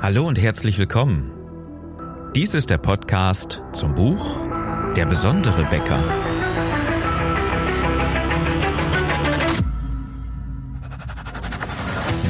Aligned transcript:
Hallo 0.00 0.28
und 0.28 0.40
herzlich 0.40 0.78
willkommen. 0.78 1.32
Dies 2.36 2.54
ist 2.54 2.70
der 2.70 2.78
Podcast 2.78 3.60
zum 3.72 3.96
Buch 3.96 4.38
Der 4.94 5.06
besondere 5.06 5.64
Bäcker. 5.64 5.98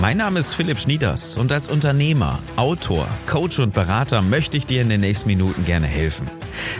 Mein 0.01 0.17
Name 0.17 0.39
ist 0.39 0.55
Philipp 0.55 0.81
Schnieders 0.81 1.37
und 1.37 1.53
als 1.53 1.69
Unternehmer, 1.69 2.39
Autor, 2.57 3.07
Coach 3.27 3.59
und 3.59 3.75
Berater 3.75 4.23
möchte 4.23 4.57
ich 4.57 4.65
dir 4.65 4.81
in 4.81 4.89
den 4.89 5.03
nächsten 5.03 5.29
Minuten 5.29 5.67
gerne 5.67 5.87
helfen. 5.87 6.27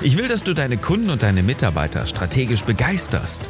Ich 0.03 0.17
will, 0.17 0.29
dass 0.29 0.45
du 0.45 0.55
deine 0.55 0.77
Kunden 0.77 1.11
und 1.11 1.23
deine 1.23 1.43
Mitarbeiter 1.43 2.07
strategisch 2.07 2.65
begeisterst. 2.65 3.43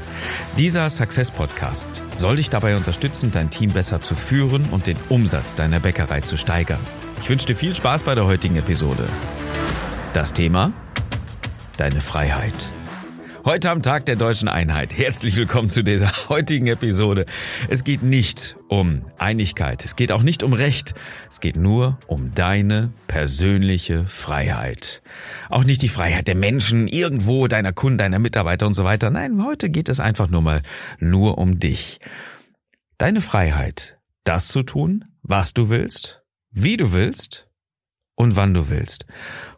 Dieser 0.57 0.89
Success 0.91 1.31
Podcast 1.31 1.89
soll 2.13 2.37
dich 2.37 2.51
dabei 2.51 2.77
unterstützen, 2.77 3.31
dein 3.31 3.51
Team 3.51 3.73
besser 3.73 4.01
zu 4.01 4.15
führen 4.15 4.67
und 4.71 4.87
den 4.87 4.96
Umsatz 5.09 5.55
deiner 5.55 5.81
Bäckerei 5.81 6.21
zu 6.21 6.37
steigern. 6.37 6.81
Ich 7.21 7.29
wünsche 7.29 7.46
dir 7.46 7.57
viel 7.57 7.75
Spaß 7.75 8.05
bei 8.05 8.14
der 8.14 8.27
heutigen 8.27 8.57
Episode. 8.57 9.09
Das 10.13 10.33
Thema? 10.33 10.72
Deine 11.77 12.00
Freiheit. 12.00 12.72
Heute 13.45 13.71
am 13.71 13.83
Tag 13.83 14.05
der 14.07 14.17
deutschen 14.17 14.49
Einheit. 14.49 14.97
Herzlich 14.97 15.37
willkommen 15.37 15.71
zu 15.71 15.85
dieser 15.85 16.13
heutigen 16.29 16.67
Episode. 16.67 17.25
Es 17.69 17.85
geht 17.85 18.03
nicht 18.03 18.57
um 18.69 19.05
Einigkeit, 19.17 19.85
es 19.85 19.95
geht 19.95 20.11
auch 20.11 20.23
nicht 20.23 20.43
um 20.43 20.53
Recht, 20.53 20.95
es 21.31 21.39
geht 21.39 21.57
nur 21.57 21.99
um 22.09 22.35
deine 22.35 22.93
persönliche 23.07 24.07
Freiheit. 24.09 25.03
Auch 25.51 25.63
nicht 25.63 25.83
die 25.83 25.89
Freiheit 25.89 26.27
der 26.27 26.35
Menschen, 26.35 26.89
irgendwo, 26.89 27.47
deiner 27.47 27.73
Kunden, 27.73 27.99
deiner 27.99 28.19
Mitarbeiter 28.19 28.67
und 28.67 28.75
so 28.75 28.83
weiter. 28.83 29.11
Nein, 29.11 29.43
heute 29.45 29.71
geht 29.71 29.89
es 29.89 30.00
einfach 30.00 30.29
nur 30.29 30.43
mal 30.43 30.63
nur 30.99 31.39
um 31.39 31.61
dich. 31.61 32.00
Deine 32.98 33.20
Freiheit, 33.20 33.98
das 34.25 34.48
zu 34.48 34.64
tun, 34.64 35.05
was 35.23 35.55
du 35.55 35.70
willst, 35.70 36.25
wie 36.50 36.77
du 36.77 36.92
willst 36.92 37.48
und 38.17 38.34
wann 38.34 38.53
du 38.53 38.69
willst. 38.69 39.06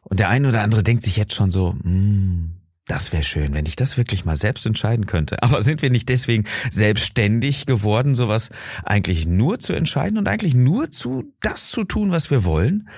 Und 0.02 0.20
der 0.20 0.28
eine 0.28 0.48
oder 0.48 0.60
andere 0.60 0.82
denkt 0.82 1.02
sich 1.02 1.16
jetzt 1.16 1.34
schon 1.34 1.50
so, 1.50 1.72
mm, 1.72 2.59
das 2.90 3.12
wäre 3.12 3.22
schön, 3.22 3.54
wenn 3.54 3.66
ich 3.66 3.76
das 3.76 3.96
wirklich 3.96 4.24
mal 4.24 4.36
selbst 4.36 4.66
entscheiden 4.66 5.06
könnte. 5.06 5.42
Aber 5.44 5.62
sind 5.62 5.80
wir 5.80 5.90
nicht 5.90 6.08
deswegen 6.08 6.44
selbstständig 6.70 7.66
geworden, 7.66 8.16
sowas 8.16 8.50
eigentlich 8.82 9.26
nur 9.26 9.60
zu 9.60 9.74
entscheiden 9.74 10.18
und 10.18 10.26
eigentlich 10.26 10.54
nur 10.54 10.90
zu 10.90 11.32
das 11.40 11.70
zu 11.70 11.84
tun, 11.84 12.10
was 12.10 12.30
wir 12.32 12.44
wollen? 12.44 12.88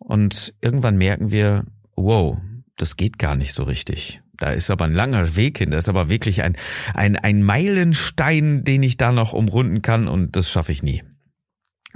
Und 0.00 0.54
irgendwann 0.60 0.96
merken 0.96 1.30
wir, 1.30 1.64
wow, 1.94 2.38
das 2.76 2.96
geht 2.96 3.18
gar 3.20 3.36
nicht 3.36 3.52
so 3.52 3.62
richtig. 3.62 4.20
Da 4.38 4.50
ist 4.50 4.70
aber 4.70 4.86
ein 4.86 4.94
langer 4.94 5.36
Weg 5.36 5.58
hin. 5.58 5.70
Da 5.70 5.78
ist 5.78 5.88
aber 5.88 6.08
wirklich 6.08 6.42
ein, 6.42 6.56
ein, 6.92 7.16
ein 7.16 7.44
Meilenstein, 7.44 8.64
den 8.64 8.82
ich 8.82 8.96
da 8.96 9.12
noch 9.12 9.32
umrunden 9.32 9.82
kann 9.82 10.08
und 10.08 10.34
das 10.34 10.50
schaffe 10.50 10.72
ich 10.72 10.82
nie. 10.82 11.04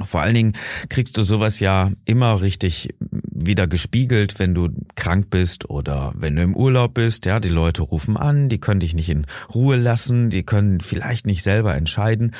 Vor 0.00 0.20
allen 0.20 0.34
Dingen 0.34 0.52
kriegst 0.88 1.16
du 1.16 1.24
sowas 1.24 1.58
ja 1.58 1.90
immer 2.04 2.40
richtig 2.40 2.94
wieder 3.38 3.66
gespiegelt, 3.66 4.38
wenn 4.38 4.54
du 4.54 4.68
krank 4.94 5.30
bist 5.30 5.68
oder 5.68 6.12
wenn 6.16 6.36
du 6.36 6.42
im 6.42 6.56
Urlaub 6.56 6.94
bist. 6.94 7.26
Ja, 7.26 7.40
die 7.40 7.48
Leute 7.48 7.82
rufen 7.82 8.16
an, 8.16 8.48
die 8.48 8.58
können 8.58 8.80
dich 8.80 8.94
nicht 8.94 9.10
in 9.10 9.26
Ruhe 9.54 9.76
lassen, 9.76 10.30
die 10.30 10.42
können 10.42 10.80
vielleicht 10.80 11.26
nicht 11.26 11.42
selber 11.42 11.74
entscheiden. 11.74 12.32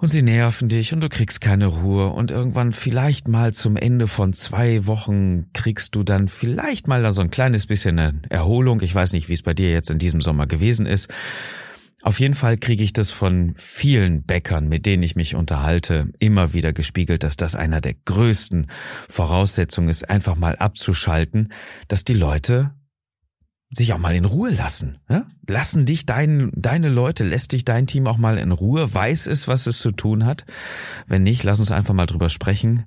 Und 0.00 0.08
sie 0.08 0.22
nerven 0.22 0.70
dich 0.70 0.94
und 0.94 1.02
du 1.02 1.10
kriegst 1.10 1.42
keine 1.42 1.66
Ruhe 1.66 2.08
und 2.08 2.30
irgendwann 2.30 2.72
vielleicht 2.72 3.28
mal 3.28 3.52
zum 3.52 3.76
Ende 3.76 4.06
von 4.06 4.32
zwei 4.32 4.86
Wochen 4.86 5.52
kriegst 5.52 5.94
du 5.94 6.02
dann 6.02 6.28
vielleicht 6.28 6.88
mal 6.88 7.12
so 7.12 7.20
ein 7.20 7.30
kleines 7.30 7.66
bisschen 7.66 7.98
eine 7.98 8.22
Erholung. 8.30 8.80
Ich 8.80 8.94
weiß 8.94 9.12
nicht, 9.12 9.28
wie 9.28 9.34
es 9.34 9.42
bei 9.42 9.52
dir 9.52 9.70
jetzt 9.70 9.90
in 9.90 9.98
diesem 9.98 10.22
Sommer 10.22 10.46
gewesen 10.46 10.86
ist. 10.86 11.10
Auf 12.02 12.18
jeden 12.18 12.34
Fall 12.34 12.56
kriege 12.56 12.82
ich 12.82 12.92
das 12.92 13.10
von 13.10 13.52
vielen 13.56 14.22
Bäckern, 14.22 14.68
mit 14.68 14.86
denen 14.86 15.02
ich 15.02 15.16
mich 15.16 15.34
unterhalte, 15.34 16.10
immer 16.18 16.54
wieder 16.54 16.72
gespiegelt, 16.72 17.22
dass 17.22 17.36
das 17.36 17.54
einer 17.54 17.80
der 17.80 17.94
größten 17.94 18.70
Voraussetzungen 19.08 19.90
ist, 19.90 20.08
einfach 20.08 20.36
mal 20.36 20.56
abzuschalten, 20.56 21.52
dass 21.88 22.04
die 22.04 22.14
Leute 22.14 22.72
sich 23.72 23.92
auch 23.92 23.98
mal 23.98 24.16
in 24.16 24.24
Ruhe 24.24 24.50
lassen. 24.50 24.98
Ja? 25.08 25.26
Lassen 25.46 25.86
dich 25.86 26.06
dein, 26.06 26.50
deine 26.54 26.88
Leute, 26.88 27.24
lässt 27.24 27.52
dich 27.52 27.64
dein 27.64 27.86
Team 27.86 28.06
auch 28.06 28.18
mal 28.18 28.38
in 28.38 28.52
Ruhe, 28.52 28.92
weiß 28.92 29.26
es, 29.26 29.46
was 29.46 29.66
es 29.66 29.78
zu 29.78 29.92
tun 29.92 30.24
hat. 30.24 30.44
Wenn 31.06 31.22
nicht, 31.22 31.44
lass 31.44 31.60
uns 31.60 31.70
einfach 31.70 31.94
mal 31.94 32.06
drüber 32.06 32.30
sprechen. 32.30 32.84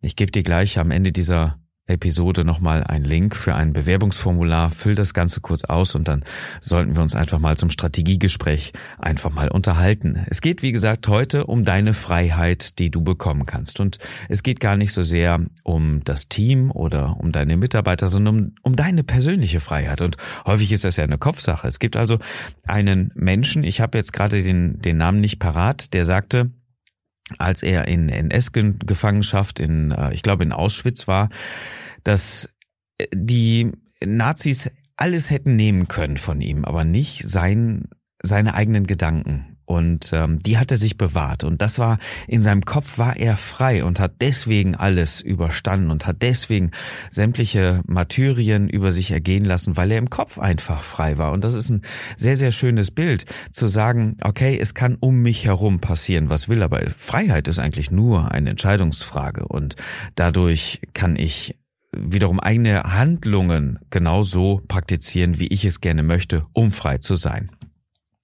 Ich 0.00 0.16
gebe 0.16 0.32
dir 0.32 0.42
gleich 0.42 0.78
am 0.78 0.90
Ende 0.90 1.12
dieser 1.12 1.59
Episode 1.90 2.44
nochmal 2.44 2.84
ein 2.84 3.04
Link 3.04 3.36
für 3.36 3.54
ein 3.54 3.72
Bewerbungsformular. 3.72 4.70
Füll 4.70 4.94
das 4.94 5.14
Ganze 5.14 5.40
kurz 5.40 5.64
aus 5.64 5.94
und 5.94 6.08
dann 6.08 6.24
sollten 6.60 6.94
wir 6.94 7.02
uns 7.02 7.14
einfach 7.14 7.38
mal 7.38 7.56
zum 7.56 7.70
Strategiegespräch 7.70 8.72
einfach 8.98 9.30
mal 9.30 9.48
unterhalten. 9.48 10.24
Es 10.28 10.40
geht, 10.40 10.62
wie 10.62 10.72
gesagt, 10.72 11.08
heute 11.08 11.46
um 11.46 11.64
deine 11.64 11.94
Freiheit, 11.94 12.78
die 12.78 12.90
du 12.90 13.02
bekommen 13.02 13.46
kannst. 13.46 13.80
Und 13.80 13.98
es 14.28 14.42
geht 14.42 14.60
gar 14.60 14.76
nicht 14.76 14.92
so 14.92 15.02
sehr 15.02 15.40
um 15.62 16.02
das 16.04 16.28
Team 16.28 16.70
oder 16.70 17.16
um 17.18 17.32
deine 17.32 17.56
Mitarbeiter, 17.56 18.08
sondern 18.08 18.36
um, 18.36 18.54
um 18.62 18.76
deine 18.76 19.04
persönliche 19.04 19.60
Freiheit. 19.60 20.00
Und 20.00 20.16
häufig 20.46 20.72
ist 20.72 20.84
das 20.84 20.96
ja 20.96 21.04
eine 21.04 21.18
Kopfsache. 21.18 21.66
Es 21.66 21.78
gibt 21.78 21.96
also 21.96 22.18
einen 22.66 23.12
Menschen, 23.14 23.64
ich 23.64 23.80
habe 23.80 23.98
jetzt 23.98 24.12
gerade 24.12 24.42
den, 24.42 24.80
den 24.80 24.96
Namen 24.96 25.20
nicht 25.20 25.38
parat, 25.38 25.92
der 25.92 26.06
sagte, 26.06 26.50
als 27.38 27.62
er 27.62 27.88
in 27.88 28.08
NS-Gefangenschaft 28.08 29.60
in, 29.60 29.90
äh, 29.90 30.12
ich 30.12 30.22
glaube 30.22 30.44
in 30.44 30.52
Auschwitz 30.52 31.06
war, 31.08 31.30
dass 32.04 32.54
äh, 32.98 33.06
die 33.14 33.72
Nazis 34.04 34.70
alles 34.96 35.30
hätten 35.30 35.56
nehmen 35.56 35.88
können 35.88 36.18
von 36.18 36.40
ihm, 36.40 36.64
aber 36.64 36.84
nicht 36.84 37.26
sein, 37.26 37.88
seine 38.22 38.54
eigenen 38.54 38.86
Gedanken. 38.86 39.49
Und 39.70 40.10
ähm, 40.12 40.42
die 40.42 40.58
hat 40.58 40.72
er 40.72 40.76
sich 40.76 40.96
bewahrt. 40.96 41.44
Und 41.44 41.62
das 41.62 41.78
war, 41.78 42.00
in 42.26 42.42
seinem 42.42 42.64
Kopf 42.64 42.98
war 42.98 43.16
er 43.16 43.36
frei 43.36 43.84
und 43.84 44.00
hat 44.00 44.14
deswegen 44.20 44.74
alles 44.74 45.20
überstanden 45.20 45.92
und 45.92 46.08
hat 46.08 46.22
deswegen 46.22 46.72
sämtliche 47.08 47.80
Martyrien 47.86 48.68
über 48.68 48.90
sich 48.90 49.12
ergehen 49.12 49.44
lassen, 49.44 49.76
weil 49.76 49.92
er 49.92 49.98
im 49.98 50.10
Kopf 50.10 50.40
einfach 50.40 50.82
frei 50.82 51.18
war. 51.18 51.30
Und 51.30 51.44
das 51.44 51.54
ist 51.54 51.70
ein 51.70 51.82
sehr, 52.16 52.36
sehr 52.36 52.50
schönes 52.50 52.90
Bild, 52.90 53.26
zu 53.52 53.68
sagen, 53.68 54.16
okay, 54.24 54.58
es 54.60 54.74
kann 54.74 54.96
um 54.98 55.22
mich 55.22 55.44
herum 55.44 55.78
passieren, 55.78 56.30
was 56.30 56.48
will, 56.48 56.64
aber 56.64 56.80
Freiheit 56.90 57.46
ist 57.46 57.60
eigentlich 57.60 57.92
nur 57.92 58.32
eine 58.32 58.50
Entscheidungsfrage. 58.50 59.46
Und 59.46 59.76
dadurch 60.16 60.80
kann 60.94 61.14
ich 61.14 61.54
wiederum 61.92 62.40
eigene 62.40 62.82
Handlungen 62.82 63.78
genauso 63.90 64.62
praktizieren, 64.66 65.38
wie 65.38 65.46
ich 65.46 65.64
es 65.64 65.80
gerne 65.80 66.02
möchte, 66.02 66.44
um 66.54 66.72
frei 66.72 66.98
zu 66.98 67.14
sein. 67.14 67.52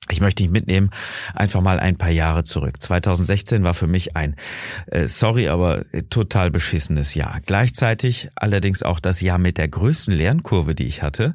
Ich 0.09 0.21
möchte 0.21 0.43
dich 0.43 0.53
mitnehmen, 0.53 0.91
einfach 1.35 1.61
mal 1.61 1.81
ein 1.81 1.97
paar 1.97 2.11
Jahre 2.11 2.45
zurück. 2.45 2.81
2016 2.81 3.65
war 3.65 3.75
für 3.75 3.89
mich 3.89 4.17
ein, 4.17 4.37
äh, 4.87 5.09
sorry, 5.09 5.49
aber 5.49 5.85
total 6.11 6.51
beschissenes 6.51 7.15
Jahr. 7.15 7.41
Gleichzeitig 7.45 8.31
allerdings 8.37 8.83
auch 8.83 9.01
das 9.01 9.21
Jahr 9.21 9.39
mit 9.39 9.59
der 9.59 9.69
größten 9.69 10.15
Lernkurve, 10.15 10.75
die 10.75 10.85
ich 10.87 11.03
hatte. 11.03 11.35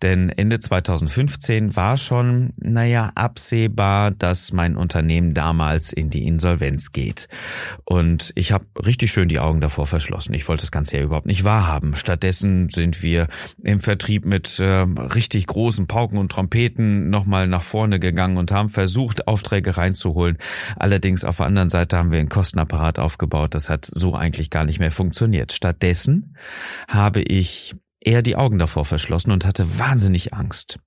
Denn 0.00 0.30
Ende 0.30 0.58
2015 0.58 1.76
war 1.76 1.98
schon, 1.98 2.52
naja, 2.56 3.10
absehbar, 3.14 4.10
dass 4.10 4.52
mein 4.52 4.76
Unternehmen 4.76 5.34
damals 5.34 5.92
in 5.92 6.08
die 6.08 6.26
Insolvenz 6.26 6.92
geht. 6.92 7.28
Und 7.84 8.32
ich 8.34 8.52
habe 8.52 8.64
richtig 8.84 9.12
schön 9.12 9.28
die 9.28 9.40
Augen 9.40 9.60
davor 9.60 9.86
verschlossen. 9.86 10.32
Ich 10.32 10.48
wollte 10.48 10.62
das 10.62 10.72
Ganze 10.72 10.96
ja 10.96 11.02
überhaupt 11.02 11.26
nicht 11.26 11.44
wahrhaben. 11.44 11.96
Stattdessen 11.96 12.70
sind 12.70 13.02
wir 13.02 13.28
im 13.62 13.80
Vertrieb 13.80 14.24
mit 14.24 14.58
äh, 14.58 14.64
richtig 14.64 15.46
großen 15.46 15.86
Pauken 15.86 16.18
und 16.18 16.32
Trompeten 16.32 17.10
nochmal 17.10 17.46
nach 17.46 17.62
vorne 17.62 18.00
gegangen 18.10 18.36
und 18.36 18.52
haben 18.52 18.68
versucht, 18.68 19.26
Aufträge 19.26 19.76
reinzuholen. 19.76 20.38
Allerdings 20.76 21.24
auf 21.24 21.38
der 21.38 21.46
anderen 21.46 21.68
Seite 21.68 21.96
haben 21.96 22.10
wir 22.10 22.18
einen 22.18 22.28
Kostenapparat 22.28 22.98
aufgebaut. 22.98 23.54
Das 23.54 23.68
hat 23.68 23.88
so 23.92 24.14
eigentlich 24.14 24.50
gar 24.50 24.64
nicht 24.64 24.78
mehr 24.78 24.92
funktioniert. 24.92 25.52
Stattdessen 25.52 26.36
habe 26.88 27.20
ich 27.22 27.74
eher 28.00 28.22
die 28.22 28.36
Augen 28.36 28.58
davor 28.58 28.84
verschlossen 28.84 29.32
und 29.32 29.44
hatte 29.44 29.78
wahnsinnig 29.78 30.32
Angst. 30.32 30.78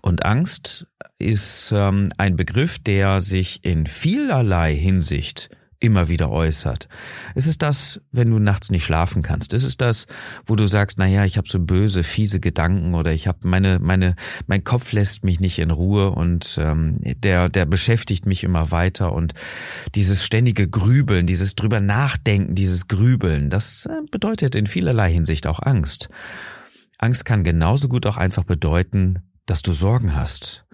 Und 0.00 0.24
Angst 0.24 0.86
ist 1.18 1.72
ähm, 1.74 2.10
ein 2.18 2.36
Begriff, 2.36 2.78
der 2.78 3.20
sich 3.20 3.64
in 3.64 3.86
vielerlei 3.86 4.74
Hinsicht 4.74 5.50
immer 5.80 6.08
wieder 6.08 6.30
äußert. 6.30 6.88
Es 7.34 7.46
ist 7.46 7.62
das, 7.62 8.00
wenn 8.10 8.30
du 8.30 8.38
nachts 8.38 8.70
nicht 8.70 8.84
schlafen 8.84 9.22
kannst. 9.22 9.52
Es 9.52 9.62
ist 9.62 9.80
das, 9.80 10.06
wo 10.44 10.56
du 10.56 10.66
sagst, 10.66 10.98
na 10.98 11.06
ja, 11.06 11.24
ich 11.24 11.36
habe 11.36 11.48
so 11.48 11.60
böse, 11.60 12.02
fiese 12.02 12.40
Gedanken 12.40 12.94
oder 12.94 13.12
ich 13.12 13.28
habe 13.28 13.38
meine, 13.44 13.78
meine, 13.78 14.16
mein 14.46 14.64
Kopf 14.64 14.92
lässt 14.92 15.24
mich 15.24 15.38
nicht 15.38 15.58
in 15.60 15.70
Ruhe 15.70 16.10
und 16.10 16.58
ähm, 16.60 16.98
der, 17.00 17.48
der 17.48 17.64
beschäftigt 17.66 18.26
mich 18.26 18.42
immer 18.42 18.72
weiter 18.72 19.12
und 19.12 19.34
dieses 19.94 20.24
ständige 20.24 20.68
Grübeln, 20.68 21.26
dieses 21.26 21.54
drüber 21.54 21.80
Nachdenken, 21.80 22.56
dieses 22.56 22.88
Grübeln, 22.88 23.48
das 23.48 23.86
äh, 23.86 24.00
bedeutet 24.10 24.56
in 24.56 24.66
vielerlei 24.66 25.12
Hinsicht 25.12 25.46
auch 25.46 25.60
Angst. 25.60 26.08
Angst 26.98 27.24
kann 27.24 27.44
genauso 27.44 27.88
gut 27.88 28.06
auch 28.06 28.16
einfach 28.16 28.44
bedeuten, 28.44 29.20
dass 29.46 29.62
du 29.62 29.72
Sorgen 29.72 30.16
hast, 30.16 30.66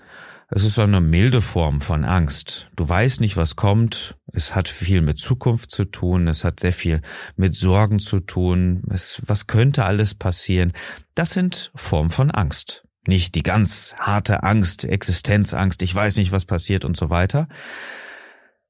es 0.50 0.64
ist 0.64 0.79
eine 0.79 1.00
milde 1.00 1.41
Form 1.41 1.81
von 1.81 2.05
Angst. 2.05 2.70
Du 2.76 2.88
weißt 2.88 3.20
nicht, 3.20 3.37
was 3.37 3.56
kommt. 3.56 4.17
Es 4.32 4.55
hat 4.55 4.69
viel 4.69 5.00
mit 5.00 5.19
Zukunft 5.19 5.70
zu 5.70 5.85
tun. 5.85 6.29
Es 6.29 6.44
hat 6.44 6.61
sehr 6.61 6.73
viel 6.73 7.00
mit 7.37 7.55
Sorgen 7.55 7.99
zu 7.99 8.20
tun. 8.20 8.82
Es, 8.91 9.23
was 9.26 9.46
könnte 9.46 9.85
alles 9.85 10.14
passieren? 10.14 10.73
Das 11.14 11.31
sind 11.31 11.70
Formen 11.75 12.11
von 12.11 12.31
Angst. 12.31 12.85
Nicht 13.06 13.35
die 13.35 13.43
ganz 13.43 13.94
harte 13.99 14.43
Angst, 14.43 14.85
Existenzangst, 14.85 15.82
ich 15.82 15.94
weiß 15.94 16.17
nicht, 16.17 16.32
was 16.32 16.46
passiert 16.46 16.85
und 16.85 16.96
so 16.96 17.11
weiter. 17.11 17.49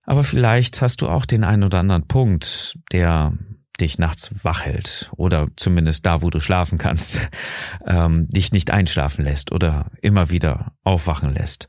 Aber 0.03 0.25
vielleicht 0.25 0.81
hast 0.81 1.03
du 1.03 1.09
auch 1.09 1.25
den 1.25 1.45
einen 1.45 1.65
oder 1.65 1.79
anderen 1.79 2.07
Punkt, 2.07 2.79
der 2.93 3.33
dich 3.81 3.99
nachts 3.99 4.33
wach 4.43 4.63
hält 4.63 5.11
oder 5.17 5.49
zumindest 5.57 6.07
da, 6.07 6.23
wo 6.23 6.31
du 6.31 6.41
schlafen 6.41 6.79
kannst, 6.79 7.29
ähm, 7.87 8.29
dich 8.29 8.53
nicht 8.53 8.71
einschlafen 8.71 9.25
lässt 9.25 9.53
oder 9.53 9.91
immer 10.01 10.31
wieder 10.31 10.73
aufwachen 10.85 11.35
lässt, 11.35 11.69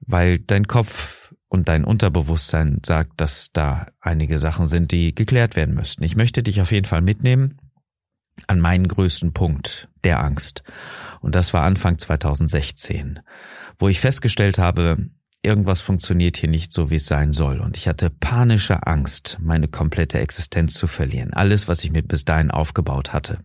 weil 0.00 0.38
dein 0.38 0.66
Kopf 0.66 1.34
und 1.48 1.68
dein 1.68 1.84
Unterbewusstsein 1.84 2.80
sagt, 2.84 3.20
dass 3.20 3.50
da 3.52 3.86
einige 4.00 4.38
Sachen 4.38 4.66
sind, 4.66 4.92
die 4.92 5.14
geklärt 5.14 5.56
werden 5.56 5.74
müssten. 5.74 6.04
Ich 6.04 6.16
möchte 6.16 6.42
dich 6.42 6.60
auf 6.60 6.72
jeden 6.72 6.86
Fall 6.86 7.00
mitnehmen 7.00 7.58
an 8.46 8.60
meinen 8.60 8.86
größten 8.86 9.32
Punkt 9.32 9.88
der 10.04 10.22
Angst. 10.22 10.62
Und 11.20 11.34
das 11.34 11.52
war 11.54 11.64
Anfang 11.64 11.98
2016, 11.98 13.20
wo 13.78 13.88
ich 13.88 14.00
festgestellt 14.00 14.58
habe, 14.58 15.08
irgendwas 15.42 15.80
funktioniert 15.80 16.36
hier 16.36 16.48
nicht 16.48 16.72
so, 16.72 16.90
wie 16.90 16.96
es 16.96 17.06
sein 17.06 17.32
soll. 17.32 17.60
Und 17.60 17.76
ich 17.76 17.88
hatte 17.88 18.10
panische 18.10 18.86
Angst, 18.86 19.38
meine 19.40 19.68
komplette 19.68 20.18
Existenz 20.18 20.74
zu 20.74 20.86
verlieren. 20.86 21.32
Alles, 21.32 21.68
was 21.68 21.84
ich 21.84 21.92
mir 21.92 22.02
bis 22.02 22.24
dahin 22.24 22.50
aufgebaut 22.50 23.12
hatte. 23.12 23.38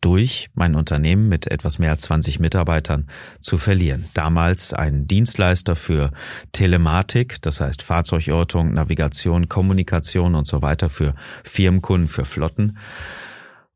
Durch 0.00 0.48
mein 0.54 0.76
Unternehmen 0.76 1.28
mit 1.28 1.46
etwas 1.46 1.78
mehr 1.78 1.90
als 1.90 2.02
20 2.02 2.40
Mitarbeitern 2.40 3.08
zu 3.40 3.58
verlieren. 3.58 4.06
Damals 4.14 4.72
ein 4.72 5.06
Dienstleister 5.06 5.76
für 5.76 6.10
Telematik, 6.52 7.42
das 7.42 7.60
heißt 7.60 7.82
Fahrzeugortung, 7.82 8.72
Navigation, 8.72 9.48
Kommunikation 9.48 10.34
und 10.34 10.46
so 10.46 10.62
weiter 10.62 10.88
für 10.88 11.14
Firmenkunden, 11.44 12.08
für 12.08 12.24
Flotten 12.24 12.78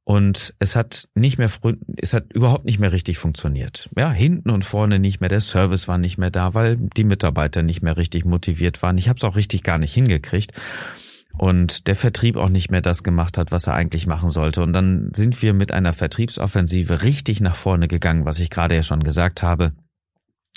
und 0.05 0.55
es 0.59 0.77
hat 0.77 1.09
nicht 1.15 1.39
mehr, 1.39 1.51
es 1.97 2.13
hat 2.13 2.33
überhaupt 2.35 2.67
nicht 2.67 2.79
mehr 2.79 2.93
richtig 2.93 3.17
funktioniert. 3.17 3.89
Ja, 3.97 4.11
hinten 4.11 4.51
und 4.51 4.65
vorne 4.65 4.99
nicht 4.99 5.21
mehr, 5.21 5.31
der 5.31 5.41
Service 5.41 5.89
war 5.89 5.97
nicht 5.97 6.19
mehr 6.19 6.31
da, 6.31 6.53
weil 6.53 6.77
die 6.77 7.05
Mitarbeiter 7.05 7.63
nicht 7.63 7.83
mehr 7.83 7.97
richtig 7.97 8.27
motiviert 8.27 8.83
waren. 8.83 8.99
Ich 8.99 9.09
habe 9.09 9.17
es 9.17 9.25
auch 9.25 9.35
richtig 9.35 9.63
gar 9.63 9.79
nicht 9.79 9.95
hingekriegt. 9.95 10.53
Und 11.37 11.89
der 11.89 11.97
Vertrieb 11.97 12.37
auch 12.37 12.51
nicht 12.51 12.71
mehr 12.71 12.83
das 12.83 13.03
gemacht 13.03 13.39
hat, 13.39 13.51
was 13.51 13.67
er 13.67 13.75
eigentlich 13.75 14.07
machen 14.07 14.29
sollte. 14.29 14.63
Und 14.63 14.73
dann 14.73 15.11
sind 15.15 15.43
wir 15.43 15.53
mit 15.53 15.73
einer 15.73 15.93
Vertriebsoffensive 15.93 17.03
richtig 17.03 17.41
nach 17.41 17.57
vorne 17.57 17.89
gegangen, 17.89 18.25
was 18.25 18.39
ich 18.39 18.51
gerade 18.51 18.77
ja 18.77 18.85
schon 18.85 19.03
gesagt 19.03 19.43
habe. 19.43 19.73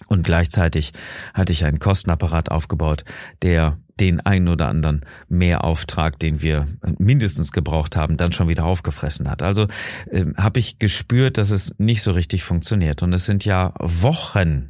Und 0.07 0.23
gleichzeitig 0.23 0.93
hatte 1.33 1.53
ich 1.53 1.65
einen 1.65 1.79
Kostenapparat 1.79 2.51
aufgebaut, 2.51 3.05
der 3.41 3.79
den 3.99 4.19
einen 4.25 4.47
oder 4.47 4.67
anderen 4.67 5.01
Mehrauftrag, 5.29 6.19
den 6.19 6.41
wir 6.41 6.67
mindestens 6.97 7.51
gebraucht 7.51 7.95
haben, 7.95 8.17
dann 8.17 8.31
schon 8.31 8.47
wieder 8.47 8.65
aufgefressen 8.65 9.29
hat. 9.29 9.43
Also 9.43 9.67
äh, 10.11 10.25
habe 10.37 10.59
ich 10.59 10.79
gespürt, 10.79 11.37
dass 11.37 11.51
es 11.51 11.73
nicht 11.77 12.01
so 12.01 12.11
richtig 12.11 12.43
funktioniert. 12.43 13.03
Und 13.03 13.13
es 13.13 13.25
sind 13.25 13.45
ja 13.45 13.73
Wochen 13.79 14.69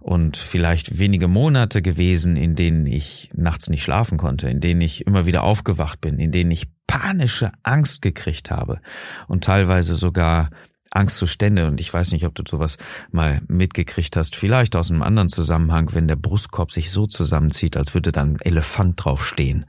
und 0.00 0.36
vielleicht 0.36 0.98
wenige 0.98 1.28
Monate 1.28 1.80
gewesen, 1.80 2.36
in 2.36 2.56
denen 2.56 2.86
ich 2.86 3.30
nachts 3.34 3.70
nicht 3.70 3.82
schlafen 3.82 4.18
konnte, 4.18 4.48
in 4.48 4.60
denen 4.60 4.82
ich 4.82 5.06
immer 5.06 5.24
wieder 5.24 5.42
aufgewacht 5.44 6.00
bin, 6.02 6.18
in 6.18 6.30
denen 6.30 6.50
ich 6.50 6.68
panische 6.86 7.50
Angst 7.62 8.02
gekriegt 8.02 8.50
habe 8.50 8.80
und 9.28 9.44
teilweise 9.44 9.94
sogar 9.94 10.50
Angstzustände. 10.94 11.66
Und 11.66 11.80
ich 11.80 11.92
weiß 11.92 12.12
nicht, 12.12 12.24
ob 12.24 12.34
du 12.34 12.42
sowas 12.48 12.78
mal 13.10 13.42
mitgekriegt 13.48 14.16
hast. 14.16 14.36
Vielleicht 14.36 14.76
aus 14.76 14.90
einem 14.90 15.02
anderen 15.02 15.28
Zusammenhang, 15.28 15.90
wenn 15.92 16.08
der 16.08 16.16
Brustkorb 16.16 16.72
sich 16.72 16.90
so 16.90 17.06
zusammenzieht, 17.06 17.76
als 17.76 17.94
würde 17.94 18.12
dann 18.12 18.34
ein 18.34 18.40
Elefant 18.40 19.04
draufstehen. 19.04 19.66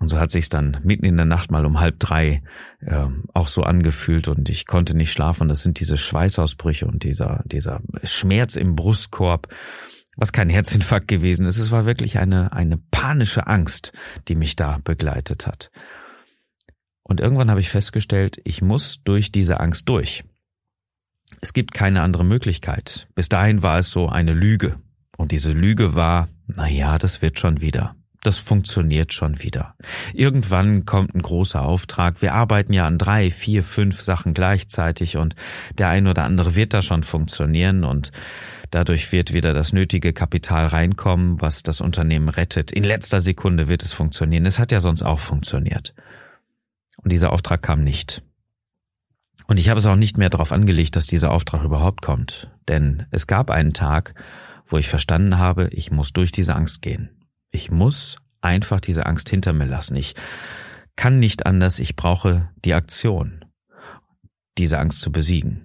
Und 0.00 0.08
so 0.08 0.18
hat 0.18 0.30
sich's 0.30 0.48
dann 0.48 0.78
mitten 0.82 1.04
in 1.04 1.16
der 1.16 1.26
Nacht 1.26 1.52
mal 1.52 1.64
um 1.64 1.78
halb 1.78 2.00
drei 2.00 2.42
äh, 2.80 3.06
auch 3.32 3.46
so 3.46 3.62
angefühlt 3.62 4.26
und 4.26 4.48
ich 4.48 4.66
konnte 4.66 4.96
nicht 4.96 5.12
schlafen. 5.12 5.48
Das 5.48 5.62
sind 5.62 5.78
diese 5.78 5.96
Schweißausbrüche 5.96 6.86
und 6.86 7.04
dieser, 7.04 7.42
dieser 7.46 7.80
Schmerz 8.02 8.56
im 8.56 8.74
Brustkorb, 8.74 9.46
was 10.16 10.32
kein 10.32 10.48
Herzinfarkt 10.48 11.06
gewesen 11.06 11.46
ist. 11.46 11.58
Es 11.58 11.70
war 11.70 11.86
wirklich 11.86 12.18
eine, 12.18 12.52
eine 12.52 12.76
panische 12.90 13.46
Angst, 13.46 13.92
die 14.26 14.34
mich 14.34 14.56
da 14.56 14.80
begleitet 14.82 15.46
hat. 15.46 15.70
Und 17.04 17.20
irgendwann 17.20 17.50
habe 17.50 17.60
ich 17.60 17.68
festgestellt, 17.68 18.40
ich 18.44 18.62
muss 18.62 19.02
durch 19.04 19.30
diese 19.30 19.60
Angst 19.60 19.88
durch. 19.88 20.24
Es 21.40 21.52
gibt 21.52 21.74
keine 21.74 22.00
andere 22.00 22.24
Möglichkeit. 22.24 23.06
Bis 23.14 23.28
dahin 23.28 23.62
war 23.62 23.78
es 23.78 23.90
so 23.90 24.08
eine 24.08 24.32
Lüge. 24.32 24.76
Und 25.16 25.30
diese 25.30 25.52
Lüge 25.52 25.94
war, 25.94 26.28
na 26.46 26.68
ja, 26.68 26.98
das 26.98 27.22
wird 27.22 27.38
schon 27.38 27.60
wieder. 27.60 27.94
Das 28.22 28.38
funktioniert 28.38 29.12
schon 29.12 29.42
wieder. 29.42 29.74
Irgendwann 30.14 30.86
kommt 30.86 31.14
ein 31.14 31.20
großer 31.20 31.62
Auftrag. 31.62 32.22
Wir 32.22 32.32
arbeiten 32.32 32.72
ja 32.72 32.86
an 32.86 32.96
drei, 32.96 33.30
vier, 33.30 33.62
fünf 33.62 34.00
Sachen 34.00 34.32
gleichzeitig 34.32 35.18
und 35.18 35.36
der 35.76 35.90
ein 35.90 36.06
oder 36.06 36.24
andere 36.24 36.56
wird 36.56 36.72
da 36.72 36.80
schon 36.80 37.02
funktionieren 37.02 37.84
und 37.84 38.12
dadurch 38.70 39.12
wird 39.12 39.34
wieder 39.34 39.52
das 39.52 39.74
nötige 39.74 40.14
Kapital 40.14 40.68
reinkommen, 40.68 41.42
was 41.42 41.62
das 41.62 41.82
Unternehmen 41.82 42.30
rettet. 42.30 42.72
In 42.72 42.82
letzter 42.84 43.20
Sekunde 43.20 43.68
wird 43.68 43.82
es 43.82 43.92
funktionieren. 43.92 44.46
Es 44.46 44.58
hat 44.58 44.72
ja 44.72 44.80
sonst 44.80 45.02
auch 45.02 45.18
funktioniert. 45.18 45.94
Und 47.04 47.12
dieser 47.12 47.32
Auftrag 47.32 47.62
kam 47.62 47.84
nicht. 47.84 48.22
Und 49.46 49.58
ich 49.58 49.68
habe 49.68 49.78
es 49.78 49.86
auch 49.86 49.96
nicht 49.96 50.16
mehr 50.16 50.30
darauf 50.30 50.52
angelegt, 50.52 50.96
dass 50.96 51.06
dieser 51.06 51.30
Auftrag 51.30 51.64
überhaupt 51.64 52.02
kommt. 52.02 52.50
Denn 52.66 53.06
es 53.10 53.26
gab 53.26 53.50
einen 53.50 53.74
Tag, 53.74 54.14
wo 54.66 54.78
ich 54.78 54.88
verstanden 54.88 55.38
habe, 55.38 55.68
ich 55.68 55.90
muss 55.90 56.12
durch 56.12 56.32
diese 56.32 56.54
Angst 56.54 56.80
gehen. 56.80 57.10
Ich 57.50 57.70
muss 57.70 58.16
einfach 58.40 58.80
diese 58.80 59.06
Angst 59.06 59.28
hinter 59.28 59.52
mir 59.52 59.66
lassen. 59.66 59.96
Ich 59.96 60.14
kann 60.96 61.18
nicht 61.18 61.46
anders, 61.46 61.78
ich 61.78 61.94
brauche 61.94 62.50
die 62.64 62.74
Aktion, 62.74 63.44
diese 64.56 64.78
Angst 64.78 65.00
zu 65.00 65.12
besiegen. 65.12 65.63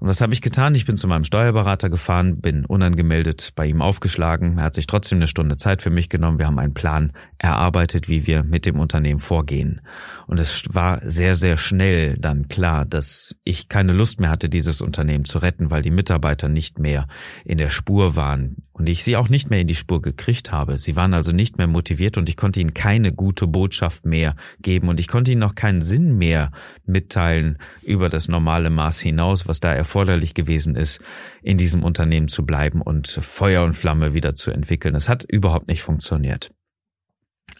Und 0.00 0.08
was 0.08 0.20
habe 0.20 0.32
ich 0.32 0.42
getan? 0.42 0.74
Ich 0.74 0.86
bin 0.86 0.96
zu 0.96 1.08
meinem 1.08 1.24
Steuerberater 1.24 1.90
gefahren, 1.90 2.40
bin 2.40 2.64
unangemeldet 2.64 3.52
bei 3.54 3.66
ihm 3.66 3.82
aufgeschlagen. 3.82 4.58
Er 4.58 4.64
hat 4.64 4.74
sich 4.74 4.86
trotzdem 4.86 5.18
eine 5.18 5.26
Stunde 5.26 5.56
Zeit 5.56 5.82
für 5.82 5.90
mich 5.90 6.08
genommen. 6.08 6.38
Wir 6.38 6.46
haben 6.46 6.58
einen 6.58 6.74
Plan 6.74 7.12
erarbeitet, 7.38 8.08
wie 8.08 8.26
wir 8.26 8.42
mit 8.42 8.66
dem 8.66 8.78
Unternehmen 8.78 9.20
vorgehen. 9.20 9.80
Und 10.26 10.38
es 10.40 10.64
war 10.72 11.00
sehr, 11.02 11.34
sehr 11.34 11.56
schnell 11.56 12.16
dann 12.18 12.48
klar, 12.48 12.84
dass 12.84 13.36
ich 13.44 13.68
keine 13.68 13.92
Lust 13.92 14.20
mehr 14.20 14.30
hatte, 14.30 14.48
dieses 14.48 14.80
Unternehmen 14.80 15.24
zu 15.24 15.38
retten, 15.38 15.70
weil 15.70 15.82
die 15.82 15.90
Mitarbeiter 15.90 16.48
nicht 16.48 16.78
mehr 16.78 17.06
in 17.44 17.58
der 17.58 17.68
Spur 17.68 18.16
waren 18.16 18.56
und 18.72 18.90
ich 18.90 19.04
sie 19.04 19.16
auch 19.16 19.30
nicht 19.30 19.48
mehr 19.48 19.60
in 19.60 19.66
die 19.66 19.74
Spur 19.74 20.02
gekriegt 20.02 20.52
habe. 20.52 20.76
Sie 20.76 20.96
waren 20.96 21.14
also 21.14 21.32
nicht 21.32 21.56
mehr 21.56 21.66
motiviert 21.66 22.18
und 22.18 22.28
ich 22.28 22.36
konnte 22.36 22.60
ihnen 22.60 22.74
keine 22.74 23.10
gute 23.10 23.46
Botschaft 23.46 24.04
mehr 24.04 24.36
geben 24.60 24.88
und 24.88 25.00
ich 25.00 25.08
konnte 25.08 25.32
ihnen 25.32 25.42
auch 25.44 25.54
keinen 25.54 25.80
Sinn 25.80 26.18
mehr 26.18 26.50
mitteilen 26.84 27.56
über 27.82 28.10
das 28.10 28.28
normale 28.28 28.68
Maß 28.68 29.00
hinaus, 29.00 29.48
was 29.48 29.60
da 29.60 29.74
erforderlich 29.76 30.34
gewesen 30.34 30.74
ist, 30.76 31.00
in 31.42 31.56
diesem 31.56 31.82
Unternehmen 31.82 32.28
zu 32.28 32.44
bleiben 32.44 32.82
und 32.82 33.08
Feuer 33.08 33.64
und 33.64 33.76
Flamme 33.76 34.14
wieder 34.14 34.34
zu 34.34 34.50
entwickeln. 34.50 34.94
Es 34.94 35.08
hat 35.08 35.24
überhaupt 35.24 35.68
nicht 35.68 35.82
funktioniert. 35.82 36.50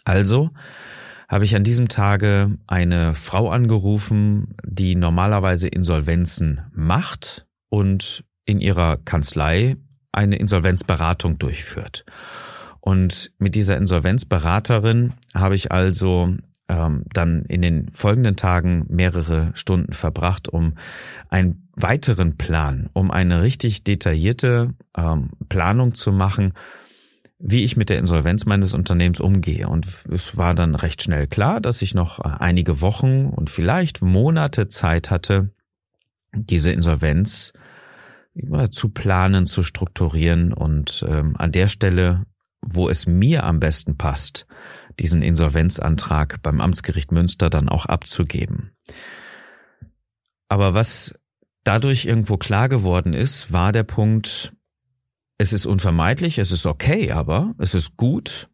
Also 0.03 0.51
habe 1.27 1.43
ich 1.43 1.55
an 1.55 1.63
diesem 1.63 1.89
Tage 1.89 2.57
eine 2.67 3.13
Frau 3.13 3.49
angerufen, 3.49 4.55
die 4.63 4.95
normalerweise 4.95 5.67
Insolvenzen 5.67 6.61
macht 6.71 7.45
und 7.69 8.23
in 8.45 8.61
ihrer 8.61 8.97
Kanzlei 8.97 9.75
eine 10.11 10.37
Insolvenzberatung 10.37 11.37
durchführt. 11.37 12.05
Und 12.79 13.31
mit 13.37 13.55
dieser 13.55 13.75
Insolvenzberaterin 13.75 15.13
habe 15.35 15.55
ich 15.55 15.71
also 15.73 16.33
ähm, 16.69 17.03
dann 17.13 17.43
in 17.45 17.61
den 17.61 17.91
folgenden 17.93 18.35
Tagen 18.35 18.85
mehrere 18.89 19.51
Stunden 19.53 19.93
verbracht, 19.93 20.49
um 20.49 20.73
einen 21.29 21.69
weiteren 21.75 22.37
Plan, 22.37 22.89
um 22.93 23.11
eine 23.11 23.41
richtig 23.41 23.83
detaillierte 23.83 24.73
ähm, 24.97 25.29
Planung 25.49 25.93
zu 25.93 26.11
machen, 26.11 26.53
wie 27.39 27.63
ich 27.63 27.77
mit 27.77 27.89
der 27.89 27.99
Insolvenz 27.99 28.45
meines 28.45 28.73
Unternehmens 28.73 29.19
umgehe. 29.19 29.67
Und 29.67 29.87
es 30.11 30.37
war 30.37 30.55
dann 30.55 30.75
recht 30.75 31.03
schnell 31.03 31.27
klar, 31.27 31.61
dass 31.61 31.81
ich 31.81 31.93
noch 31.93 32.19
einige 32.19 32.81
Wochen 32.81 33.27
und 33.27 33.49
vielleicht 33.49 34.01
Monate 34.01 34.67
Zeit 34.67 35.11
hatte, 35.11 35.51
diese 36.33 36.71
Insolvenz 36.71 37.53
zu 38.71 38.89
planen, 38.89 39.45
zu 39.45 39.63
strukturieren 39.63 40.53
und 40.53 41.05
ähm, 41.07 41.35
an 41.37 41.51
der 41.51 41.67
Stelle, 41.67 42.25
wo 42.69 42.89
es 42.89 43.07
mir 43.07 43.43
am 43.43 43.59
besten 43.59 43.97
passt, 43.97 44.45
diesen 44.99 45.21
Insolvenzantrag 45.21 46.41
beim 46.41 46.61
Amtsgericht 46.61 47.11
Münster 47.11 47.49
dann 47.49 47.69
auch 47.69 47.85
abzugeben. 47.85 48.71
Aber 50.49 50.73
was 50.73 51.19
dadurch 51.63 52.05
irgendwo 52.05 52.37
klar 52.37 52.69
geworden 52.69 53.13
ist, 53.13 53.51
war 53.51 53.71
der 53.71 53.83
Punkt, 53.83 54.53
es 55.37 55.53
ist 55.53 55.65
unvermeidlich, 55.65 56.37
es 56.39 56.51
ist 56.51 56.65
okay, 56.65 57.11
aber 57.11 57.53
es 57.57 57.73
ist 57.75 57.97
gut, 57.97 58.49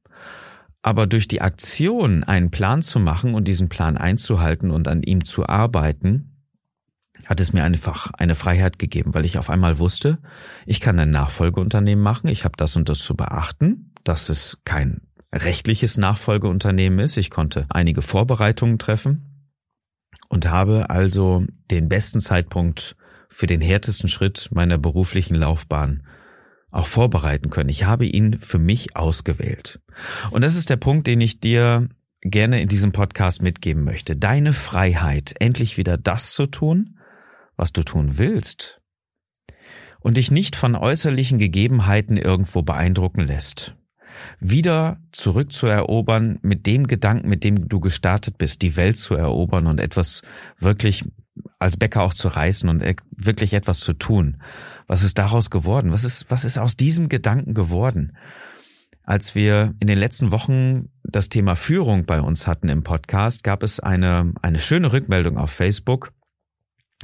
aber 0.82 1.08
durch 1.08 1.28
die 1.28 1.42
Aktion 1.42 2.24
einen 2.24 2.52
Plan 2.52 2.82
zu 2.82 3.00
machen 3.00 3.36
und 3.36 3.48
diesen 3.48 3.70
Plan 3.70 3.98
einzuhalten 3.98 4.70
und 4.70 4.88
an 4.88 5.02
ihm 5.02 5.24
zu 5.24 5.48
arbeiten, 5.48 6.34
hat 7.26 7.40
es 7.40 7.54
mir 7.54 7.64
einfach 7.64 8.12
eine 8.18 8.36
Freiheit 8.36 8.80
gegeben, 8.80 9.14
weil 9.14 9.26
ich 9.26 9.38
auf 9.38 9.50
einmal 9.50 9.80
wusste, 9.80 10.20
ich 10.66 10.82
kann 10.82 11.00
ein 11.00 11.10
Nachfolgeunternehmen 11.10 12.04
machen, 12.04 12.28
ich 12.28 12.44
habe 12.44 12.58
das 12.58 12.76
und 12.76 12.90
das 12.90 13.00
zu 13.00 13.16
beachten, 13.16 13.93
dass 14.04 14.30
es 14.30 14.60
kein 14.66 15.02
rechtliches 15.34 15.98
Nachfolgeunternehmen 15.98 17.00
ist. 17.00 17.18
Ich 17.18 17.30
konnte 17.30 17.66
einige 17.70 18.02
Vorbereitungen 18.02 18.78
treffen 18.78 19.50
und 20.30 20.50
habe 20.50 20.90
also 20.90 21.46
den 21.72 21.90
besten 21.90 22.20
Zeitpunkt 22.20 22.96
für 23.30 23.48
den 23.48 23.62
härtesten 23.62 24.10
Schritt 24.10 24.50
meiner 24.52 24.78
beruflichen 24.78 25.36
Laufbahn 25.36 26.04
auch 26.72 26.88
vorbereiten 26.88 27.50
können. 27.50 27.70
Ich 27.70 27.86
habe 27.86 28.06
ihn 28.06 28.40
für 28.40 28.60
mich 28.60 28.96
ausgewählt. 28.96 29.80
Und 30.32 30.44
das 30.44 30.56
ist 30.56 30.70
der 30.70 30.78
Punkt, 30.78 31.08
den 31.08 31.22
ich 31.22 31.40
dir 31.40 31.88
gerne 32.22 32.62
in 32.62 32.68
diesem 32.68 32.92
Podcast 32.92 33.42
mitgeben 33.42 33.84
möchte. 33.84 34.16
Deine 34.16 34.54
Freiheit, 34.54 35.36
endlich 35.40 35.78
wieder 35.78 35.98
das 35.98 36.34
zu 36.34 36.46
tun, 36.46 37.00
was 37.56 37.74
du 37.74 37.84
tun 37.84 38.18
willst. 38.18 38.82
Und 40.00 40.18
dich 40.18 40.32
nicht 40.32 40.56
von 40.56 40.76
äußerlichen 40.76 41.38
Gegebenheiten 41.38 42.18
irgendwo 42.18 42.62
beeindrucken 42.62 43.22
lässt. 43.22 43.76
Wieder 44.40 44.98
zurückzuerobern 45.12 46.40
mit 46.42 46.66
dem 46.68 46.88
Gedanken, 46.88 47.30
mit 47.30 47.44
dem 47.44 47.68
du 47.68 47.80
gestartet 47.80 48.38
bist, 48.38 48.62
die 48.62 48.76
Welt 48.76 48.98
zu 48.98 49.16
erobern 49.16 49.68
und 49.68 49.80
etwas 49.80 50.22
wirklich 50.60 51.06
als 51.60 51.78
Bäcker 51.78 52.04
auch 52.04 52.14
zu 52.14 52.28
reißen 52.28 52.70
und 52.70 52.84
wirklich 53.12 53.54
etwas 53.54 53.80
zu 53.80 53.94
tun. 53.94 54.42
Was 54.88 55.04
ist 55.04 55.18
daraus 55.18 55.50
geworden? 55.50 55.92
Was 55.92 56.04
ist, 56.04 56.30
was 56.30 56.46
ist 56.46 56.58
aus 56.58 56.78
diesem 56.78 57.10
Gedanken 57.10 57.54
geworden? 57.54 58.16
Als 59.04 59.36
wir 59.36 59.74
in 59.80 59.88
den 59.88 59.98
letzten 59.98 60.32
Wochen 60.32 60.90
das 61.04 61.30
Thema 61.30 61.56
Führung 61.56 62.06
bei 62.06 62.22
uns 62.22 62.48
hatten 62.48 62.70
im 62.70 62.84
Podcast, 62.84 63.44
gab 63.44 63.64
es 63.64 63.80
eine, 63.80 64.34
eine 64.42 64.60
schöne 64.60 64.94
Rückmeldung 64.94 65.38
auf 65.38 65.52
Facebook 65.52 66.14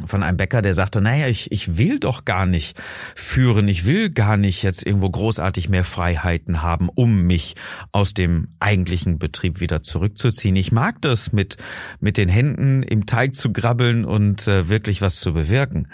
von 0.05 0.23
einem 0.23 0.37
Bäcker, 0.37 0.61
der 0.61 0.73
sagte, 0.73 1.01
naja, 1.01 1.27
ich, 1.27 1.51
ich 1.51 1.77
will 1.77 1.99
doch 1.99 2.25
gar 2.25 2.45
nicht 2.45 2.79
führen, 3.15 3.67
ich 3.67 3.85
will 3.85 4.09
gar 4.09 4.37
nicht 4.37 4.63
jetzt 4.63 4.85
irgendwo 4.85 5.09
großartig 5.09 5.69
mehr 5.69 5.83
Freiheiten 5.83 6.61
haben, 6.61 6.89
um 6.89 7.23
mich 7.23 7.55
aus 7.91 8.13
dem 8.13 8.55
eigentlichen 8.59 9.19
Betrieb 9.19 9.59
wieder 9.59 9.81
zurückzuziehen. 9.81 10.55
Ich 10.55 10.71
mag 10.71 11.01
das, 11.01 11.31
mit, 11.31 11.57
mit 11.99 12.17
den 12.17 12.29
Händen 12.29 12.83
im 12.83 13.05
Teig 13.05 13.35
zu 13.35 13.51
grabbeln 13.51 14.05
und 14.05 14.47
äh, 14.47 14.69
wirklich 14.69 15.01
was 15.01 15.19
zu 15.19 15.33
bewirken. 15.33 15.87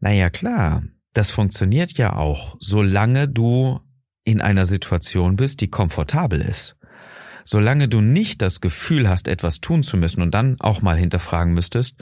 Naja, 0.00 0.30
klar, 0.30 0.82
das 1.12 1.30
funktioniert 1.30 1.92
ja 1.92 2.14
auch, 2.14 2.56
solange 2.60 3.28
du 3.28 3.80
in 4.24 4.40
einer 4.40 4.66
Situation 4.66 5.36
bist, 5.36 5.60
die 5.60 5.70
komfortabel 5.70 6.40
ist. 6.40 6.76
Solange 7.44 7.88
du 7.88 8.00
nicht 8.00 8.42
das 8.42 8.60
Gefühl 8.60 9.08
hast, 9.08 9.28
etwas 9.28 9.60
tun 9.60 9.84
zu 9.84 9.96
müssen 9.96 10.20
und 10.20 10.32
dann 10.32 10.56
auch 10.58 10.82
mal 10.82 10.96
hinterfragen 10.96 11.54
müsstest, 11.54 11.96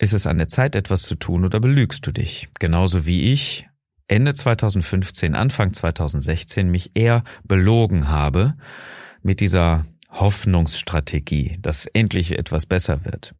ist 0.00 0.14
es 0.14 0.26
an 0.26 0.38
der 0.38 0.48
Zeit, 0.48 0.74
etwas 0.74 1.02
zu 1.02 1.14
tun 1.14 1.44
oder 1.44 1.60
belügst 1.60 2.06
du 2.06 2.10
dich? 2.10 2.48
Genauso 2.58 3.04
wie 3.04 3.30
ich 3.32 3.68
Ende 4.08 4.34
2015, 4.34 5.34
Anfang 5.34 5.74
2016 5.74 6.70
mich 6.70 6.92
eher 6.94 7.22
belogen 7.44 8.08
habe 8.08 8.54
mit 9.22 9.40
dieser 9.40 9.84
Hoffnungsstrategie, 10.08 11.58
dass 11.60 11.84
endlich 11.84 12.36
etwas 12.36 12.64
besser 12.64 13.04
wird. 13.04 13.34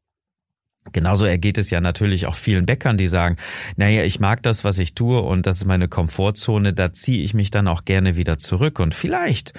Genauso 0.92 1.24
ergeht 1.24 1.56
es 1.56 1.70
ja 1.70 1.80
natürlich 1.80 2.26
auch 2.26 2.34
vielen 2.34 2.66
Bäckern, 2.66 2.98
die 2.98 3.08
sagen, 3.08 3.36
naja, 3.76 4.04
ich 4.04 4.20
mag 4.20 4.42
das, 4.42 4.62
was 4.62 4.78
ich 4.78 4.94
tue 4.94 5.20
und 5.20 5.46
das 5.46 5.58
ist 5.58 5.64
meine 5.64 5.88
Komfortzone, 5.88 6.74
da 6.74 6.92
ziehe 6.92 7.24
ich 7.24 7.32
mich 7.32 7.50
dann 7.50 7.68
auch 7.68 7.86
gerne 7.86 8.16
wieder 8.16 8.36
zurück. 8.36 8.80
Und 8.80 8.94
vielleicht 8.94 9.54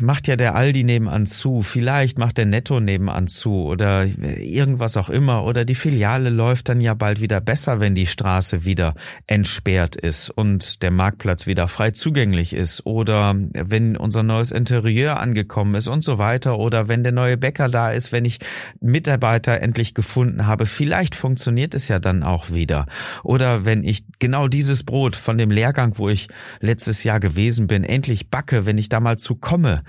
macht 0.00 0.28
ja 0.28 0.36
der 0.36 0.54
Aldi 0.54 0.84
nebenan 0.84 1.26
zu, 1.26 1.62
vielleicht 1.62 2.18
macht 2.18 2.38
der 2.38 2.46
Netto 2.46 2.80
nebenan 2.80 3.28
zu 3.28 3.64
oder 3.64 4.04
irgendwas 4.04 4.96
auch 4.96 5.10
immer 5.10 5.44
oder 5.44 5.64
die 5.64 5.74
Filiale 5.74 6.30
läuft 6.30 6.68
dann 6.68 6.80
ja 6.80 6.94
bald 6.94 7.20
wieder 7.20 7.40
besser, 7.40 7.80
wenn 7.80 7.94
die 7.94 8.06
Straße 8.06 8.64
wieder 8.64 8.94
entsperrt 9.26 9.96
ist 9.96 10.30
und 10.30 10.82
der 10.82 10.90
Marktplatz 10.90 11.46
wieder 11.46 11.68
frei 11.68 11.90
zugänglich 11.90 12.52
ist 12.52 12.86
oder 12.86 13.34
wenn 13.52 13.96
unser 13.96 14.22
neues 14.22 14.50
Interieur 14.50 15.20
angekommen 15.20 15.74
ist 15.74 15.88
und 15.88 16.02
so 16.02 16.18
weiter 16.18 16.58
oder 16.58 16.88
wenn 16.88 17.02
der 17.02 17.12
neue 17.12 17.36
Bäcker 17.36 17.68
da 17.68 17.90
ist, 17.90 18.12
wenn 18.12 18.24
ich 18.24 18.38
Mitarbeiter 18.80 19.60
endlich 19.60 19.94
gefunden 19.94 20.46
habe, 20.46 20.66
vielleicht 20.66 21.14
funktioniert 21.14 21.74
es 21.74 21.88
ja 21.88 21.98
dann 21.98 22.22
auch 22.22 22.50
wieder. 22.50 22.86
Oder 23.22 23.64
wenn 23.64 23.84
ich 23.84 24.04
genau 24.18 24.48
dieses 24.48 24.84
Brot 24.84 25.16
von 25.16 25.38
dem 25.38 25.50
Lehrgang, 25.50 25.98
wo 25.98 26.08
ich 26.08 26.28
letztes 26.60 27.04
Jahr 27.04 27.20
gewesen 27.20 27.66
bin, 27.66 27.84
endlich 27.84 28.30
backe, 28.30 28.66
wenn 28.66 28.78
ich 28.78 28.88
da 28.88 29.00
mal 29.00 29.18
zu 29.18 29.34
komme, 29.34 29.67
komme, 29.68 29.82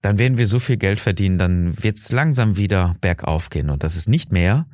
dann 0.00 0.18
werden 0.18 0.38
wir 0.38 0.46
so 0.46 0.58
viel 0.58 0.76
Geld 0.76 1.00
verdienen, 1.00 1.38
dann 1.38 1.82
wird 1.82 1.96
es 1.96 2.12
langsam 2.12 2.56
wieder 2.56 2.96
bergauf 3.00 3.50
gehen. 3.50 3.70
Und 3.70 3.82
das 3.82 3.96
ist 3.96 4.08
nicht 4.08 4.32
mehr, 4.32 4.66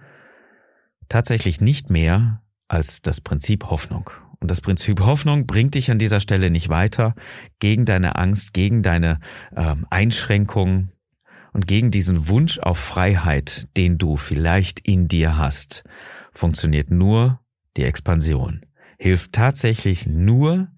tatsächlich 1.09 1.61
nicht 1.61 1.91
mehr 1.91 2.43
als 2.69 3.01
das 3.01 3.21
Prinzip 3.21 3.65
Hoffnung. 3.65 4.11
Und 4.41 4.51
das 4.51 4.61
Prinzip 4.61 5.01
Hoffnung 5.01 5.47
bringt 5.47 5.75
dich 5.75 5.91
an 5.91 5.99
dieser 5.99 6.21
Stelle 6.21 6.51
nicht 6.51 6.69
weiter 6.69 7.15
gegen 7.59 7.87
deine 7.87 8.17
Angst, 8.17 8.53
gegen 8.53 8.83
deine 8.83 9.19
äh, 9.57 9.75
Einschränkungen 9.89 10.93
und 11.55 11.67
gegen 11.67 11.91
diesen 11.91 12.29
Wunsch 12.29 12.59
auf 12.59 12.79
Freiheit, 12.79 13.69
den 13.79 13.97
du 13.97 14.19
vielleicht 14.19 14.81
in 14.81 15.09
dir 15.09 15.39
hast. 15.39 15.85
Funktioniert 16.33 16.91
nur 16.91 17.41
die 17.79 17.85
Expansion. 17.85 18.67
Hilft 18.99 19.33
tatsächlich 19.33 20.07
nur 20.07 20.69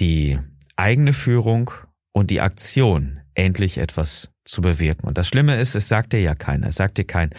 die 0.00 0.40
eigene 0.76 1.12
Führung 1.12 1.70
und 2.14 2.30
die 2.30 2.40
Aktion, 2.40 3.20
endlich 3.34 3.76
etwas 3.78 4.30
zu 4.44 4.62
bewirken. 4.62 5.08
Und 5.08 5.18
das 5.18 5.26
Schlimme 5.26 5.56
ist, 5.56 5.74
es 5.74 5.88
sagt 5.88 6.12
dir 6.12 6.20
ja 6.20 6.34
keiner. 6.34 6.68
Es 6.68 6.76
sagt 6.76 6.96
dir 6.96 7.04
kein, 7.04 7.30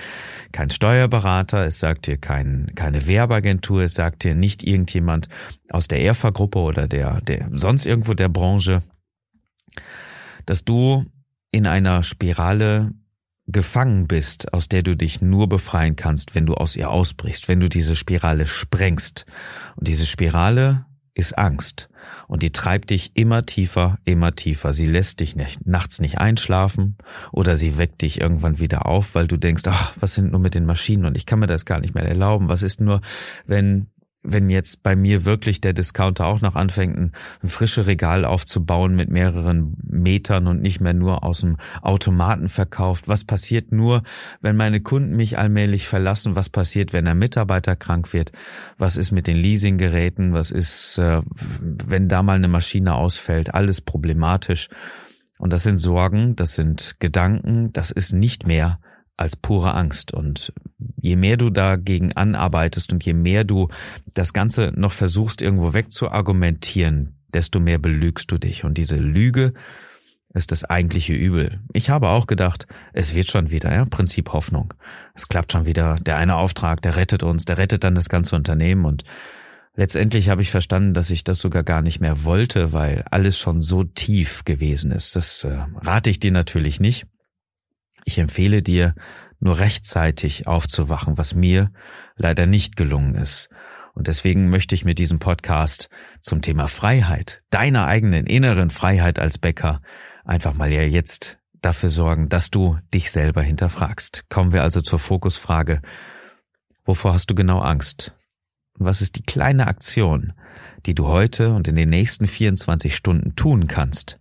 kein 0.51 0.69
Steuerberater, 0.69 1.65
es 1.65 1.79
sagt 1.79 2.07
dir 2.07 2.17
kein, 2.17 2.71
keine 2.75 3.07
Werbeagentur, 3.07 3.83
es 3.83 3.93
sagt 3.93 4.23
dir 4.23 4.35
nicht 4.35 4.63
irgendjemand 4.63 5.29
aus 5.69 5.87
der 5.87 6.01
ERFA-Gruppe 6.01 6.59
oder 6.59 6.87
der, 6.87 7.21
der, 7.21 7.49
sonst 7.53 7.85
irgendwo 7.85 8.13
der 8.13 8.27
Branche, 8.27 8.83
dass 10.45 10.65
du 10.65 11.05
in 11.51 11.67
einer 11.67 12.03
Spirale 12.03 12.91
gefangen 13.47 14.07
bist, 14.07 14.53
aus 14.53 14.67
der 14.67 14.81
du 14.81 14.97
dich 14.97 15.21
nur 15.21 15.47
befreien 15.47 15.95
kannst, 15.95 16.35
wenn 16.35 16.45
du 16.45 16.55
aus 16.55 16.75
ihr 16.75 16.89
ausbrichst, 16.89 17.47
wenn 17.47 17.61
du 17.61 17.69
diese 17.69 17.95
Spirale 17.95 18.47
sprengst. 18.47 19.25
Und 19.75 19.87
diese 19.87 20.05
Spirale 20.05 20.85
ist 21.15 21.37
Angst. 21.37 21.89
Und 22.27 22.43
die 22.43 22.51
treibt 22.51 22.91
dich 22.91 23.11
immer 23.15 23.43
tiefer, 23.43 23.97
immer 24.03 24.35
tiefer. 24.35 24.73
Sie 24.73 24.85
lässt 24.85 25.21
dich 25.21 25.35
nicht, 25.35 25.65
nachts 25.65 25.99
nicht 25.99 26.19
einschlafen 26.19 26.97
oder 27.31 27.55
sie 27.55 27.77
weckt 27.77 28.01
dich 28.03 28.21
irgendwann 28.21 28.59
wieder 28.59 28.85
auf, 28.85 29.15
weil 29.15 29.27
du 29.27 29.37
denkst, 29.37 29.63
ach, 29.65 29.93
was 29.99 30.13
sind 30.13 30.31
nur 30.31 30.41
mit 30.41 30.53
den 30.53 30.65
Maschinen 30.65 31.05
und 31.05 31.15
ich 31.17 31.25
kann 31.25 31.39
mir 31.39 31.47
das 31.47 31.65
gar 31.65 31.79
nicht 31.79 31.95
mehr 31.95 32.05
erlauben. 32.05 32.49
Was 32.49 32.61
ist 32.61 32.81
nur, 32.81 33.01
wenn 33.47 33.87
wenn 34.25 34.49
jetzt 34.49 34.83
bei 34.83 34.95
mir 34.95 35.25
wirklich 35.25 35.61
der 35.61 35.73
Discounter 35.73 36.25
auch 36.25 36.41
noch 36.41 36.55
anfängt, 36.55 36.97
ein, 36.97 37.11
ein 37.43 37.49
frische 37.49 37.85
Regal 37.85 38.25
aufzubauen 38.25 38.95
mit 38.95 39.09
mehreren 39.09 39.77
Metern 39.83 40.47
und 40.47 40.61
nicht 40.61 40.81
mehr 40.81 40.93
nur 40.93 41.23
aus 41.23 41.41
dem 41.41 41.57
Automaten 41.81 42.49
verkauft? 42.49 43.07
Was 43.07 43.23
passiert 43.23 43.71
nur, 43.71 44.03
wenn 44.41 44.55
meine 44.55 44.81
Kunden 44.81 45.15
mich 45.15 45.37
allmählich 45.37 45.87
verlassen? 45.87 46.35
Was 46.35 46.49
passiert, 46.49 46.93
wenn 46.93 47.07
ein 47.07 47.19
Mitarbeiter 47.19 47.75
krank 47.75 48.13
wird? 48.13 48.31
Was 48.77 48.97
ist 48.97 49.11
mit 49.11 49.27
den 49.27 49.37
Leasinggeräten? 49.37 50.33
Was 50.33 50.51
ist, 50.51 50.97
äh, 50.97 51.21
wenn 51.59 52.09
da 52.09 52.23
mal 52.23 52.35
eine 52.35 52.47
Maschine 52.47 52.95
ausfällt? 52.95 53.53
Alles 53.53 53.81
problematisch. 53.81 54.69
Und 55.37 55.51
das 55.51 55.63
sind 55.63 55.77
Sorgen, 55.77 56.35
das 56.35 56.55
sind 56.55 56.95
Gedanken, 56.99 57.73
das 57.73 57.91
ist 57.91 58.13
nicht 58.13 58.47
mehr 58.47 58.79
als 59.17 59.35
pure 59.35 59.73
Angst. 59.73 60.13
Und 60.13 60.53
je 61.01 61.15
mehr 61.15 61.37
du 61.37 61.49
dagegen 61.49 62.13
anarbeitest 62.13 62.91
und 62.91 63.05
je 63.05 63.13
mehr 63.13 63.43
du 63.43 63.69
das 64.13 64.33
Ganze 64.33 64.71
noch 64.75 64.91
versuchst 64.91 65.41
irgendwo 65.41 65.73
wegzuargumentieren, 65.73 67.19
desto 67.33 67.59
mehr 67.59 67.79
belügst 67.79 68.31
du 68.31 68.37
dich. 68.37 68.63
Und 68.63 68.77
diese 68.77 68.97
Lüge 68.97 69.53
ist 70.33 70.51
das 70.51 70.65
eigentliche 70.65 71.13
Übel. 71.13 71.61
Ich 71.73 71.89
habe 71.89 72.09
auch 72.09 72.27
gedacht, 72.27 72.67
es 72.93 73.15
wird 73.15 73.29
schon 73.29 73.51
wieder, 73.51 73.73
ja, 73.73 73.85
Prinzip 73.85 74.33
Hoffnung. 74.33 74.73
Es 75.13 75.29
klappt 75.29 75.53
schon 75.53 75.65
wieder. 75.65 75.95
Der 75.95 76.17
eine 76.17 76.35
Auftrag, 76.35 76.81
der 76.81 76.97
rettet 76.97 77.23
uns, 77.23 77.45
der 77.45 77.57
rettet 77.57 77.83
dann 77.83 77.95
das 77.95 78.09
ganze 78.09 78.35
Unternehmen 78.35 78.85
und 78.85 79.03
Letztendlich 79.77 80.29
habe 80.29 80.41
ich 80.41 80.51
verstanden, 80.51 80.93
dass 80.93 81.09
ich 81.09 81.25
das 81.25 81.39
sogar 81.39 81.63
gar 81.63 81.81
nicht 81.81 81.99
mehr 81.99 82.23
wollte, 82.23 82.71
weil 82.71 83.03
alles 83.11 83.37
schon 83.37 83.59
so 83.59 83.83
tief 83.83 84.45
gewesen 84.45 84.91
ist. 84.91 85.17
Das 85.17 85.43
äh, 85.43 85.65
rate 85.81 86.09
ich 86.09 86.21
dir 86.21 86.31
natürlich 86.31 86.79
nicht. 86.79 87.07
Ich 88.05 88.19
empfehle 88.19 88.61
dir, 88.61 88.93
nur 89.39 89.59
rechtzeitig 89.59 90.47
aufzuwachen, 90.47 91.17
was 91.17 91.35
mir 91.35 91.71
leider 92.15 92.45
nicht 92.45 92.77
gelungen 92.77 93.15
ist. 93.15 93.49
Und 93.93 94.07
deswegen 94.07 94.49
möchte 94.49 94.75
ich 94.75 94.85
mit 94.85 94.99
diesem 94.99 95.19
Podcast 95.19 95.89
zum 96.21 96.41
Thema 96.41 96.67
Freiheit, 96.67 97.41
deiner 97.49 97.87
eigenen 97.87 98.27
inneren 98.27 98.69
Freiheit 98.69 99.19
als 99.19 99.37
Bäcker, 99.37 99.81
einfach 100.23 100.53
mal 100.53 100.71
ja 100.71 100.83
jetzt 100.83 101.39
dafür 101.61 101.89
sorgen, 101.89 102.29
dass 102.29 102.51
du 102.51 102.77
dich 102.93 103.11
selber 103.11 103.41
hinterfragst. 103.41 104.29
Kommen 104.29 104.51
wir 104.51 104.63
also 104.63 104.81
zur 104.81 104.99
Fokusfrage. 104.99 105.81
Wovor 106.83 107.13
hast 107.13 107.31
du 107.31 107.35
genau 107.35 107.59
Angst? 107.59 108.13
Was 108.77 109.01
ist 109.01 109.15
die 109.15 109.23
kleine 109.23 109.67
Aktion, 109.67 110.33
die 110.85 110.93
du 110.93 111.07
heute 111.07 111.53
und 111.53 111.67
in 111.67 111.75
den 111.75 111.89
nächsten 111.89 112.27
24 112.27 112.95
Stunden 112.95 113.35
tun 113.35 113.67
kannst, 113.67 114.19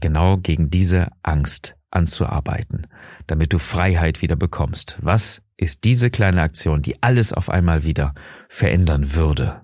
genau 0.00 0.38
gegen 0.38 0.70
diese 0.70 1.08
Angst 1.22 1.76
anzuarbeiten, 1.94 2.86
damit 3.26 3.52
du 3.52 3.58
Freiheit 3.58 4.22
wieder 4.22 4.36
bekommst. 4.36 4.96
Was 5.00 5.42
ist 5.56 5.84
diese 5.84 6.10
kleine 6.10 6.42
Aktion, 6.42 6.82
die 6.82 7.02
alles 7.02 7.32
auf 7.32 7.48
einmal 7.48 7.84
wieder 7.84 8.14
verändern 8.48 9.14
würde, 9.14 9.62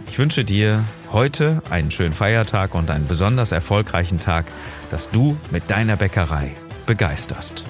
Ich 0.08 0.18
wünsche 0.18 0.46
dir 0.46 0.84
heute 1.12 1.62
einen 1.70 1.92
schönen 1.92 2.16
Feiertag 2.16 2.74
und 2.74 2.90
einen 2.90 3.06
besonders 3.06 3.52
erfolgreichen 3.52 4.20
Tag, 4.20 4.48
dass 4.90 5.12
du 5.12 5.38
mit 5.52 5.70
deiner 5.70 5.96
Bäckerei 5.96 6.56
begeisterst. 6.86 7.64